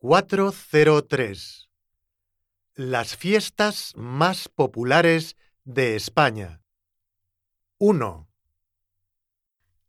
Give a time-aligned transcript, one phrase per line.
[0.00, 1.68] 403.
[2.74, 6.62] Las fiestas más populares de España.
[7.76, 8.26] 1,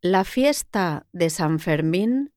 [0.02, 2.34] La fiesta de San Fermín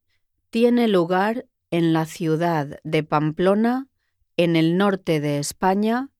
[0.51, 3.89] tiene lugar en la ciudad de Pamplona,
[4.37, 6.11] en el norte de España,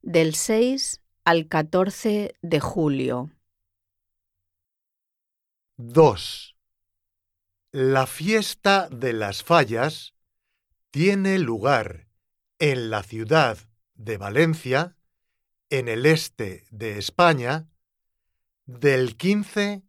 [0.00, 3.30] del 6 al 14 de julio.
[5.76, 6.56] 2.
[7.72, 10.14] La fiesta de las fallas
[10.92, 12.06] tiene lugar
[12.58, 13.56] en la ciudad
[13.94, 14.94] de Valencia,
[15.70, 17.70] en el este de España,
[18.66, 19.84] del 15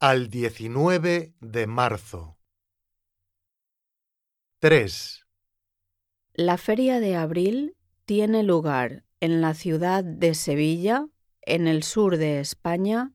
[0.00, 2.38] al 19 de marzo.
[4.58, 5.24] 3.
[6.34, 11.06] La feria de abril tiene lugar en la ciudad de Sevilla,
[11.42, 13.12] en el sur de España,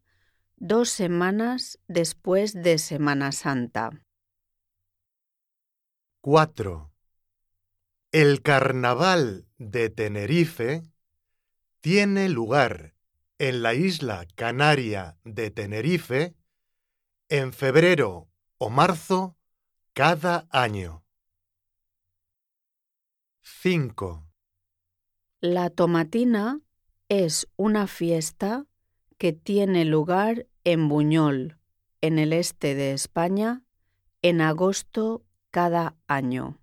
[0.56, 4.06] dos semanas después de Semana Santa.
[6.22, 6.94] 4.
[8.14, 10.82] El carnaval de Tenerife
[11.82, 12.96] tiene lugar
[13.38, 16.34] en la isla canaria de Tenerife
[17.28, 19.36] en febrero o marzo
[19.92, 21.04] cada año.
[23.42, 24.26] 5.
[25.42, 26.62] La tomatina
[27.10, 28.68] es una fiesta
[29.18, 31.58] que tiene lugar en Buñol,
[32.00, 33.64] en el este de España,
[34.22, 36.62] en agosto cada año.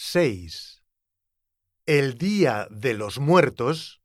[0.00, 0.84] 6.
[1.84, 4.00] El Día de los Muertos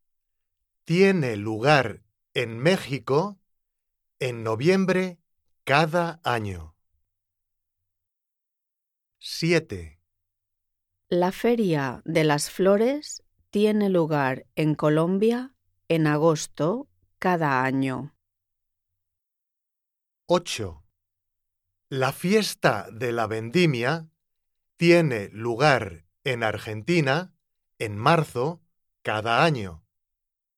[0.86, 2.02] tiene lugar
[2.34, 3.40] en México
[4.18, 5.20] en noviembre
[5.64, 6.76] cada año.
[9.20, 10.02] 7.
[11.10, 15.54] La Feria de las Flores tiene lugar en Colombia
[15.90, 18.16] en agosto cada año.
[20.26, 20.84] 8.
[21.90, 24.10] La fiesta de la vendimia
[24.84, 27.34] tiene lugar en Argentina
[27.80, 28.62] en marzo
[29.02, 29.83] cada año.